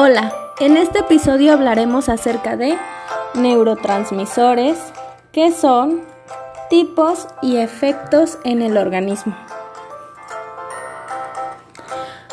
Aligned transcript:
Hola, 0.00 0.32
en 0.60 0.76
este 0.76 1.00
episodio 1.00 1.52
hablaremos 1.52 2.08
acerca 2.08 2.56
de 2.56 2.78
neurotransmisores, 3.34 4.78
qué 5.32 5.50
son, 5.50 6.02
tipos 6.70 7.26
y 7.42 7.56
efectos 7.56 8.38
en 8.44 8.62
el 8.62 8.76
organismo. 8.76 9.36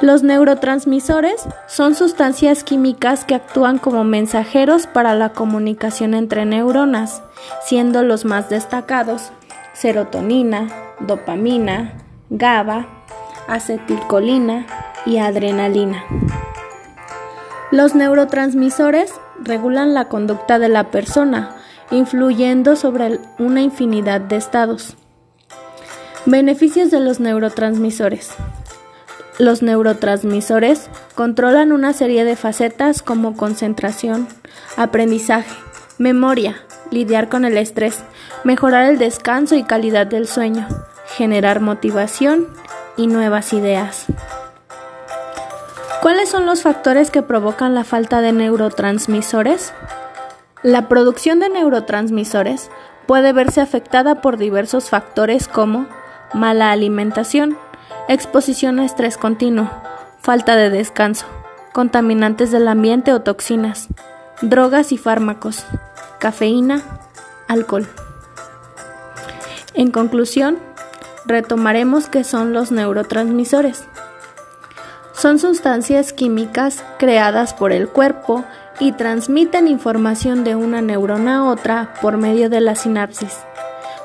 Los 0.00 0.22
neurotransmisores 0.22 1.48
son 1.66 1.96
sustancias 1.96 2.62
químicas 2.62 3.24
que 3.24 3.34
actúan 3.34 3.78
como 3.78 4.04
mensajeros 4.04 4.86
para 4.86 5.16
la 5.16 5.30
comunicación 5.30 6.14
entre 6.14 6.44
neuronas, 6.44 7.24
siendo 7.64 8.04
los 8.04 8.24
más 8.24 8.48
destacados 8.48 9.32
serotonina, 9.72 10.68
dopamina, 11.00 11.94
GABA, 12.30 12.86
acetilcolina 13.48 14.64
y 15.04 15.18
adrenalina. 15.18 16.04
Los 17.70 17.94
neurotransmisores 17.94 19.12
regulan 19.42 19.92
la 19.92 20.06
conducta 20.06 20.58
de 20.58 20.70
la 20.70 20.90
persona, 20.90 21.54
influyendo 21.90 22.76
sobre 22.76 23.20
una 23.38 23.60
infinidad 23.60 24.22
de 24.22 24.36
estados. 24.36 24.96
Beneficios 26.24 26.90
de 26.90 27.00
los 27.00 27.20
neurotransmisores. 27.20 28.30
Los 29.38 29.62
neurotransmisores 29.62 30.88
controlan 31.14 31.72
una 31.72 31.92
serie 31.92 32.24
de 32.24 32.36
facetas 32.36 33.02
como 33.02 33.36
concentración, 33.36 34.28
aprendizaje, 34.78 35.54
memoria, 35.98 36.56
lidiar 36.90 37.28
con 37.28 37.44
el 37.44 37.58
estrés, 37.58 37.98
mejorar 38.44 38.90
el 38.90 38.96
descanso 38.96 39.56
y 39.56 39.62
calidad 39.62 40.06
del 40.06 40.26
sueño, 40.26 40.66
generar 41.16 41.60
motivación 41.60 42.48
y 42.96 43.08
nuevas 43.08 43.52
ideas. 43.52 44.06
¿Cuáles 46.08 46.30
son 46.30 46.46
los 46.46 46.62
factores 46.62 47.10
que 47.10 47.20
provocan 47.20 47.74
la 47.74 47.84
falta 47.84 48.22
de 48.22 48.32
neurotransmisores? 48.32 49.74
La 50.62 50.88
producción 50.88 51.38
de 51.38 51.50
neurotransmisores 51.50 52.70
puede 53.06 53.34
verse 53.34 53.60
afectada 53.60 54.22
por 54.22 54.38
diversos 54.38 54.88
factores 54.88 55.48
como 55.48 55.86
mala 56.32 56.72
alimentación, 56.72 57.58
exposición 58.08 58.78
a 58.78 58.86
estrés 58.86 59.18
continuo, 59.18 59.70
falta 60.22 60.56
de 60.56 60.70
descanso, 60.70 61.26
contaminantes 61.74 62.50
del 62.52 62.68
ambiente 62.68 63.12
o 63.12 63.20
toxinas, 63.20 63.88
drogas 64.40 64.92
y 64.92 64.96
fármacos, 64.96 65.66
cafeína, 66.18 66.80
alcohol. 67.48 67.86
En 69.74 69.90
conclusión, 69.90 70.56
retomaremos 71.26 72.08
qué 72.08 72.24
son 72.24 72.54
los 72.54 72.72
neurotransmisores. 72.72 73.84
Son 75.18 75.40
sustancias 75.40 76.12
químicas 76.12 76.84
creadas 76.96 77.52
por 77.52 77.72
el 77.72 77.88
cuerpo 77.88 78.44
y 78.78 78.92
transmiten 78.92 79.66
información 79.66 80.44
de 80.44 80.54
una 80.54 80.80
neurona 80.80 81.38
a 81.38 81.44
otra 81.46 81.92
por 82.00 82.18
medio 82.18 82.48
de 82.48 82.60
la 82.60 82.76
sinapsis. 82.76 83.36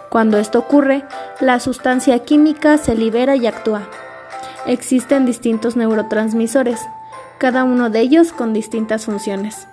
Cuando 0.09 0.39
esto 0.39 0.57
ocurre, 0.57 1.05
la 1.39 1.59
sustancia 1.59 2.17
química 2.17 2.79
se 2.79 2.95
libera 2.95 3.35
y 3.35 3.45
actúa. 3.45 3.83
Existen 4.65 5.27
distintos 5.27 5.75
neurotransmisores, 5.75 6.79
cada 7.37 7.63
uno 7.63 7.91
de 7.91 7.99
ellos 7.99 8.33
con 8.33 8.51
distintas 8.51 9.05
funciones. 9.05 9.67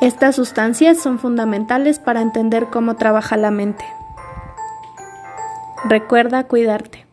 Estas 0.00 0.34
sustancias 0.34 0.98
son 0.98 1.20
fundamentales 1.20 2.00
para 2.00 2.22
entender 2.22 2.66
cómo 2.70 2.96
trabaja 2.96 3.36
la 3.36 3.52
mente. 3.52 3.84
Recuerda 5.84 6.42
cuidarte. 6.44 7.07